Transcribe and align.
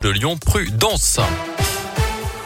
de 0.00 0.08
Lyon, 0.08 0.38
prudence. 0.38 1.20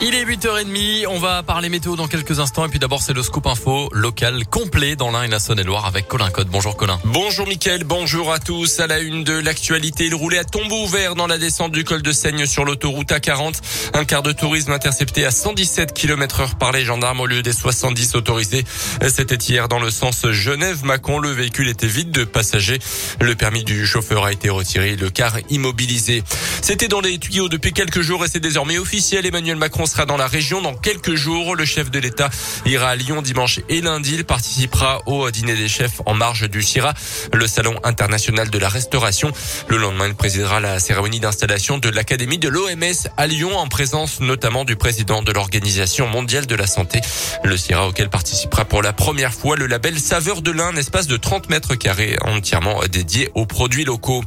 Il 0.00 0.14
est 0.14 0.24
8h30, 0.24 1.06
on 1.06 1.18
va 1.18 1.42
parler 1.42 1.68
météo 1.68 1.94
dans 1.94 2.08
quelques 2.08 2.40
instants 2.40 2.66
et 2.66 2.68
puis 2.68 2.80
d'abord 2.80 3.00
c'est 3.00 3.12
le 3.12 3.22
scoop 3.22 3.46
info 3.46 3.88
local 3.92 4.44
complet 4.44 4.96
dans 4.96 5.10
l'Ain 5.10 5.22
et 5.22 5.28
la 5.28 5.38
Saône-et-Loire 5.38 5.86
avec 5.86 6.08
Colin 6.08 6.30
Code. 6.30 6.48
Bonjour 6.48 6.76
Colin. 6.76 6.98
Bonjour 7.04 7.46
Mickaël, 7.46 7.84
bonjour 7.84 8.32
à 8.32 8.40
tous. 8.40 8.80
À 8.80 8.86
la 8.86 8.98
une 8.98 9.22
de 9.22 9.32
l'actualité, 9.32 10.06
il 10.06 10.14
roulait 10.14 10.38
à 10.38 10.44
tombeau 10.44 10.82
ouvert 10.82 11.14
dans 11.14 11.28
la 11.28 11.38
descente 11.38 11.72
du 11.72 11.84
col 11.84 12.02
de 12.02 12.12
Seigne 12.12 12.44
sur 12.44 12.64
l'autoroute 12.64 13.10
A40. 13.10 13.54
Un 13.94 14.04
quart 14.04 14.22
de 14.22 14.32
tourisme 14.32 14.72
intercepté 14.72 15.24
à 15.24 15.30
117 15.30 15.94
km 15.94 16.40
heure 16.40 16.56
par 16.56 16.72
les 16.72 16.84
gendarmes 16.84 17.20
au 17.20 17.26
lieu 17.26 17.42
des 17.42 17.52
70 17.52 18.16
autorisés. 18.16 18.64
C'était 19.08 19.36
hier 19.36 19.68
dans 19.68 19.80
le 19.80 19.90
sens 19.90 20.28
Genève-Macon. 20.28 21.18
Le 21.18 21.30
véhicule 21.30 21.68
était 21.68 21.86
vide 21.86 22.10
de 22.10 22.24
passagers. 22.24 22.80
Le 23.20 23.36
permis 23.36 23.64
du 23.64 23.86
chauffeur 23.86 24.24
a 24.24 24.32
été 24.32 24.50
retiré, 24.50 24.96
le 24.96 25.08
car 25.08 25.36
immobilisé. 25.50 26.24
C'était 26.60 26.88
dans 26.88 27.00
les 27.00 27.18
tuyaux 27.18 27.48
depuis 27.48 27.72
quelques 27.72 28.02
jours 28.02 28.24
et 28.24 28.28
c'est 28.28 28.40
désormais 28.40 28.76
officiel. 28.76 29.24
Emmanuel 29.24 29.56
Macron 29.56 29.83
sera 29.86 30.06
dans 30.06 30.16
la 30.16 30.26
région 30.26 30.62
dans 30.62 30.74
quelques 30.74 31.14
jours. 31.14 31.56
Le 31.56 31.64
chef 31.64 31.90
de 31.90 31.98
l'État 31.98 32.30
ira 32.66 32.88
à 32.88 32.96
Lyon 32.96 33.22
dimanche 33.22 33.60
et 33.68 33.80
lundi. 33.80 34.14
Il 34.14 34.24
participera 34.24 35.00
au 35.06 35.30
dîner 35.30 35.54
des 35.54 35.68
chefs 35.68 36.00
en 36.06 36.14
marge 36.14 36.48
du 36.48 36.62
CIRA, 36.62 36.94
le 37.32 37.46
salon 37.46 37.74
international 37.84 38.50
de 38.50 38.58
la 38.58 38.68
restauration. 38.68 39.32
Le 39.68 39.76
lendemain, 39.76 40.06
il 40.06 40.14
présidera 40.14 40.60
la 40.60 40.78
cérémonie 40.78 41.20
d'installation 41.20 41.78
de 41.78 41.88
l'Académie 41.88 42.38
de 42.38 42.48
l'OMS 42.48 43.08
à 43.16 43.26
Lyon 43.26 43.56
en 43.56 43.68
présence 43.68 44.20
notamment 44.20 44.64
du 44.64 44.76
président 44.76 45.22
de 45.22 45.32
l'Organisation 45.32 46.06
mondiale 46.06 46.46
de 46.46 46.54
la 46.54 46.66
santé. 46.66 47.00
Le 47.42 47.56
CIRA 47.56 47.88
auquel 47.88 48.10
participera 48.10 48.64
pour 48.64 48.82
la 48.82 48.92
première 48.92 49.32
fois 49.32 49.56
le 49.56 49.66
label 49.66 49.98
Saveur 49.98 50.42
de 50.42 50.50
l'Ain, 50.50 50.68
un 50.68 50.76
espace 50.76 51.06
de 51.06 51.16
30 51.16 51.48
mètres 51.50 51.74
carrés 51.74 52.16
entièrement 52.22 52.80
dédié 52.90 53.30
aux 53.34 53.46
produits 53.46 53.84
locaux. 53.84 54.22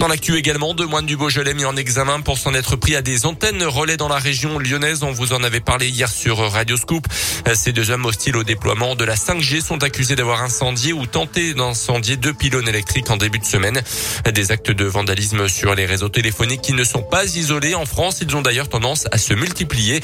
Dans 0.00 0.08
l'actu 0.08 0.38
également, 0.38 0.72
deux 0.72 0.86
moines 0.86 1.04
du 1.04 1.18
Beaujolais 1.18 1.52
mis 1.52 1.66
en 1.66 1.76
examen 1.76 2.22
pour 2.22 2.38
s'en 2.38 2.54
être 2.54 2.74
pris 2.74 2.96
à 2.96 3.02
des 3.02 3.26
antennes 3.26 3.62
relais 3.62 3.98
dans 3.98 4.08
la 4.08 4.16
région 4.16 4.58
lyonnaise. 4.58 5.02
On 5.02 5.12
vous 5.12 5.34
en 5.34 5.44
avait 5.44 5.60
parlé 5.60 5.90
hier 5.90 6.08
sur 6.10 6.38
Radio 6.38 6.78
Scoop. 6.78 7.06
Ces 7.52 7.72
deux 7.72 7.90
hommes 7.90 8.06
hostiles 8.06 8.38
au 8.38 8.42
déploiement 8.42 8.94
de 8.94 9.04
la 9.04 9.14
5G 9.14 9.62
sont 9.62 9.82
accusés 9.82 10.16
d'avoir 10.16 10.42
incendié 10.42 10.94
ou 10.94 11.04
tenté 11.04 11.52
d'incendier 11.52 12.16
deux 12.16 12.32
pylônes 12.32 12.66
électriques 12.66 13.10
en 13.10 13.18
début 13.18 13.40
de 13.40 13.44
semaine. 13.44 13.82
Des 14.32 14.52
actes 14.52 14.70
de 14.70 14.86
vandalisme 14.86 15.48
sur 15.48 15.74
les 15.74 15.84
réseaux 15.84 16.08
téléphoniques 16.08 16.62
qui 16.62 16.72
ne 16.72 16.84
sont 16.84 17.02
pas 17.02 17.26
isolés 17.36 17.74
en 17.74 17.84
France. 17.84 18.20
Ils 18.22 18.34
ont 18.34 18.40
d'ailleurs 18.40 18.70
tendance 18.70 19.06
à 19.12 19.18
se 19.18 19.34
multiplier. 19.34 20.00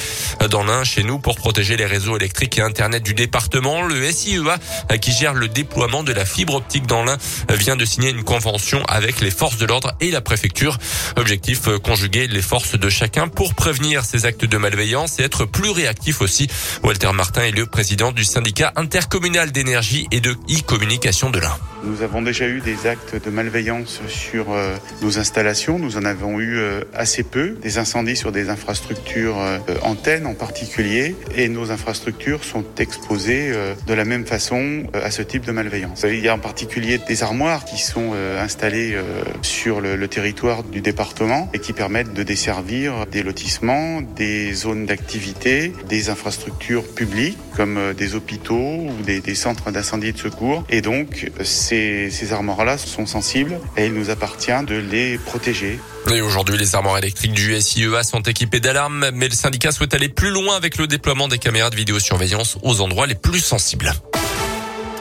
Dans 0.50 0.62
l'un, 0.62 0.84
chez 0.84 1.04
nous, 1.04 1.18
pour 1.18 1.36
protéger 1.36 1.78
les 1.78 1.86
réseaux 1.86 2.18
électriques 2.18 2.58
et 2.58 2.62
Internet 2.62 3.02
du 3.02 3.14
département, 3.14 3.80
le 3.80 4.12
SIEA, 4.12 4.58
qui 5.00 5.12
gère 5.12 5.32
le 5.32 5.48
déploiement 5.48 6.02
de 6.02 6.12
la 6.12 6.26
fibre 6.26 6.56
optique 6.56 6.86
dans 6.86 7.02
l'un, 7.02 7.16
vient 7.48 7.76
de 7.76 7.84
signer 7.86 8.10
une 8.10 8.24
convention 8.24 8.82
avec 8.88 9.22
les 9.22 9.30
forces 9.30 9.56
de 9.56 9.64
l'ordre 9.64 9.85
et 10.00 10.10
la 10.10 10.20
préfecture. 10.20 10.78
Objectif, 11.16 11.68
euh, 11.68 11.78
conjuguer 11.78 12.26
les 12.26 12.42
forces 12.42 12.78
de 12.78 12.88
chacun 12.88 13.28
pour 13.28 13.54
prévenir 13.54 14.04
ces 14.04 14.26
actes 14.26 14.44
de 14.44 14.56
malveillance 14.56 15.18
et 15.18 15.22
être 15.22 15.44
plus 15.44 15.70
réactif 15.70 16.20
aussi. 16.20 16.48
Walter 16.82 17.12
Martin 17.12 17.42
est 17.42 17.50
le 17.50 17.66
président 17.66 18.12
du 18.12 18.24
syndicat 18.24 18.72
intercommunal 18.76 19.52
d'énergie 19.52 20.06
et 20.10 20.20
de 20.20 20.32
e-communication 20.50 21.30
de 21.30 21.38
l'Ain. 21.38 21.56
Nous 21.84 22.02
avons 22.02 22.22
déjà 22.22 22.48
eu 22.48 22.60
des 22.60 22.86
actes 22.86 23.22
de 23.22 23.30
malveillance 23.30 24.00
sur 24.08 24.52
euh, 24.52 24.76
nos 25.02 25.18
installations. 25.18 25.78
Nous 25.78 25.96
en 25.96 26.04
avons 26.04 26.40
eu 26.40 26.58
euh, 26.58 26.82
assez 26.94 27.22
peu. 27.22 27.50
Des 27.62 27.78
incendies 27.78 28.16
sur 28.16 28.32
des 28.32 28.48
infrastructures 28.48 29.36
antennes 29.82 30.26
en 30.26 30.34
particulier. 30.34 31.14
Et 31.34 31.48
nos 31.48 31.70
infrastructures 31.70 32.44
sont 32.44 32.64
exposées 32.78 33.52
de 33.86 33.94
la 33.94 34.04
même 34.04 34.26
façon 34.26 34.84
à 34.92 35.10
ce 35.10 35.22
type 35.22 35.44
de 35.44 35.52
malveillance. 35.52 36.04
Il 36.08 36.20
y 36.20 36.28
a 36.28 36.34
en 36.34 36.38
particulier 36.38 36.98
des 36.98 37.22
armoires 37.22 37.64
qui 37.64 37.78
sont 37.78 38.12
installées 38.38 38.96
sur 39.42 39.80
le, 39.80 40.08
territoire 40.08 40.62
du 40.62 40.80
département 40.80 41.50
et 41.52 41.58
qui 41.58 41.72
permettent 41.72 42.14
de 42.14 42.22
desservir 42.22 43.06
des 43.06 43.22
lotissements, 43.22 44.02
des 44.02 44.52
zones 44.54 44.86
d'activité, 44.86 45.72
des 45.88 46.10
infrastructures 46.10 46.84
publiques 46.84 47.38
comme 47.56 47.78
euh, 47.78 47.94
des 47.94 48.14
hôpitaux 48.14 48.54
ou 48.54 49.02
des, 49.04 49.34
centres 49.34 49.70
d'incendie 49.70 50.08
et 50.08 50.12
de 50.12 50.18
secours. 50.18 50.64
Et 50.68 50.80
donc, 50.80 51.30
ces, 51.66 52.32
armoires-là 52.32 52.78
sont 52.78 53.06
sensibles 53.06 53.58
et 53.76 53.86
il 53.86 53.94
nous 53.94 54.10
appartient 54.10 54.64
de 54.66 54.76
les 54.76 55.18
protéger. 55.18 55.78
Aujourd'hui, 56.24 56.56
les 56.56 56.74
armoires 56.74 56.98
électriques 56.98 57.32
du 57.32 57.60
SIEA 57.60 58.04
sont 58.04 58.20
équipées 58.20 58.60
d'alarmes, 58.60 59.10
mais 59.12 59.28
le 59.28 59.34
syndicat 59.34 59.72
souhaite 59.72 59.94
aller 59.94 60.08
plus 60.08 60.30
loin 60.30 60.56
avec 60.56 60.78
le 60.78 60.86
déploiement 60.86 61.26
des 61.26 61.38
caméras 61.38 61.70
de 61.70 61.76
vidéosurveillance 61.76 62.58
aux 62.62 62.80
endroits 62.80 63.06
les 63.06 63.16
plus 63.16 63.40
sensibles. 63.40 63.92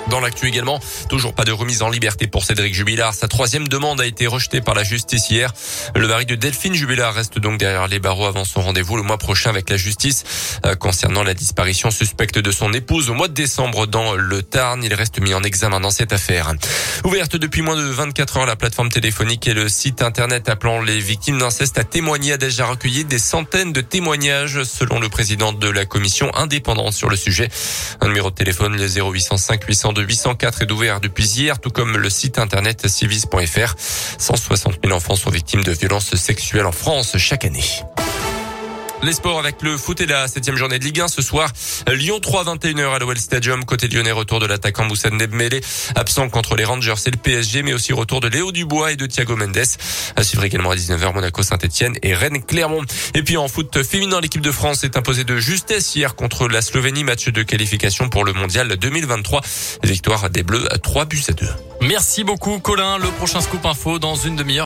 Dans 0.10 0.20
l'actu 0.20 0.48
également, 0.48 0.80
toujours 1.10 1.34
pas 1.34 1.46
de 1.46 1.52
remise 1.52 1.82
en 1.82 1.90
liberté 1.90 2.28
pour 2.28 2.44
Cédric 2.44 2.76
Jubilard. 2.76 3.16
Sa 3.16 3.28
troisième 3.28 3.68
demande 3.68 4.00
a 4.00 4.06
été 4.06 4.28
rejetée 4.28 4.62
par 4.62 4.76
la 4.76 4.84
justice 4.84 5.32
hier. 5.32 5.52
Le 5.96 6.08
mari 6.08 6.28
de 6.28 6.36
Delphine 6.36 6.76
Jubilard 6.76 7.16
reste 7.16 7.40
donc 7.40 7.58
derrière 7.58 7.88
les 7.88 8.00
barreaux 8.00 8.26
avant 8.26 8.46
son 8.46 8.62
rendez-vous 8.62 8.98
le 8.98 9.04
mois 9.04 9.18
prochain 9.18 9.50
avec 9.50 9.68
la 9.70 9.78
justice 9.78 10.24
euh, 10.66 10.76
concernant 10.76 11.24
la 11.24 11.34
disparition 11.34 11.90
suspecte 11.90 12.38
de 12.38 12.52
son 12.52 12.72
épouse 12.74 13.10
au 13.10 13.16
mois 13.16 13.28
de 13.28 13.34
décembre 13.34 13.88
dans 13.88 14.14
le 14.14 14.44
Tarn. 14.44 14.84
Il 14.84 14.94
reste 14.94 15.20
mis 15.20 15.34
en 15.34 15.42
examen 15.42 15.80
dans 15.80 15.90
cette 15.90 16.14
affaire. 16.14 16.54
Ouverte 17.04 17.36
depuis 17.36 17.64
moins 17.64 17.76
de 17.76 17.82
24 17.82 18.38
heures, 18.38 18.46
la 18.46 18.56
plateforme 18.56 18.90
téléphonique 18.90 19.48
et 19.48 19.56
le 19.56 19.68
site 19.68 20.04
internet 20.04 20.50
appelant 20.50 20.82
les 20.82 21.00
victimes 21.00 21.40
d'inceste 21.40 21.80
à 21.80 21.84
témoigner 21.84 22.34
a 22.34 22.38
déjà 22.38 22.68
recueilli 22.68 23.06
des 23.06 23.20
centaines 23.20 23.74
de 23.74 23.82
témoignages 23.82 24.64
selon 24.64 25.00
le 25.00 25.10
président 25.10 25.52
de 25.52 25.70
la 25.70 25.86
commission 25.86 26.30
indépendante 26.36 26.94
sur 26.94 27.10
le 27.10 27.16
sujet. 27.16 27.50
Un 28.02 28.08
numéro 28.08 28.30
de 28.30 28.36
téléphone, 28.36 28.78
le 28.78 28.88
0805 28.88 29.64
800 29.64 29.95
de 29.96 30.04
804 30.04 30.62
est 30.62 30.72
ouvert 30.72 31.00
depuis 31.00 31.26
hier, 31.26 31.60
tout 31.60 31.72
comme 31.72 31.98
le 31.98 32.10
site 32.10 32.38
internet 32.38 32.88
civis.fr. 32.88 33.76
160 34.18 34.80
000 34.84 34.96
enfants 34.96 35.16
sont 35.16 35.32
victimes 35.32 35.64
de 35.64 35.72
violences 35.72 36.16
sexuelles 36.16 36.66
en 36.66 36.72
France 36.72 37.18
chaque 37.18 37.46
année. 37.46 37.64
Les 39.04 39.14
sports 39.14 39.38
avec 39.38 39.62
le 39.62 39.78
foot 39.78 40.02
et 40.02 40.06
la 40.06 40.28
septième 40.28 40.56
journée 40.56 40.80
de 40.80 40.84
Ligue 40.84 41.02
1 41.02 41.08
ce 41.08 41.22
soir. 41.22 41.52
Lyon 41.88 42.20
3 42.20 42.46
21h 42.46 42.96
à 42.96 43.00
l'OL 43.00 43.18
Stadium. 43.18 43.64
Côté 43.64 43.88
lyonnais, 43.88 44.12
retour 44.12 44.40
de 44.40 44.48
l'attaquant 44.48 44.86
Moussa 44.86 45.10
Dembélé, 45.10 45.62
absent 45.96 46.30
contre 46.30 46.56
les 46.56 46.64
Rangers 46.64 46.96
et 47.06 47.12
le 47.12 47.18
PSG, 47.18 47.62
mais 47.62 47.74
aussi 47.74 47.94
retour 47.94 48.20
de 48.20 48.28
Léo 48.28 48.52
Dubois 48.52 48.94
et 48.94 48.96
de 48.96 49.06
Thiago 49.06 49.36
Mendes. 49.36 49.58
À 50.16 50.24
suivre 50.24 50.44
également 50.44 50.72
à 50.72 50.76
19h 50.76 51.14
Monaco 51.14 51.44
Saint-Etienne 51.44 51.96
et 52.02 52.14
Rennes 52.16 52.42
Clermont. 52.44 52.84
Et 53.14 53.22
puis 53.22 53.38
en 53.38 53.48
foot 53.48 53.84
féminin, 53.84 54.22
l'équipe 54.22 54.42
de 54.42 54.52
France 54.52 54.84
est 54.84 54.98
imposée 54.98 55.24
de 55.24 55.38
justesse 55.38 55.96
hier 55.96 56.16
contre 56.16 56.48
la 56.48 56.62
Slovénie, 56.62 57.04
match 57.04 57.28
de 57.30 57.44
qualification 57.44 58.10
pour 58.10 58.24
le 58.24 58.34
mondial 58.34 58.76
2023. 58.76 59.42
Victoire 59.84 60.30
des 60.30 60.44
Bleus 60.44 60.72
à 60.74 60.80
3 60.80 61.06
buts 61.06 61.24
à 61.28 61.34
2. 61.34 61.48
Merci 61.82 62.24
beaucoup 62.24 62.58
Colin. 62.60 62.98
Le 62.98 63.10
prochain 63.10 63.42
scoop 63.42 63.66
info 63.66 64.00
dans 64.00 64.16
une 64.16 64.36
demi-heure. 64.36 64.54